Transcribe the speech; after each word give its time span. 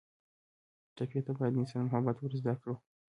ټپي 0.95 1.19
ته 1.25 1.31
باید 1.37 1.53
د 1.55 1.57
انسان 1.61 1.81
محبت 1.85 2.15
ور 2.19 2.31
زده 2.39 2.53
کړو. 2.61 2.75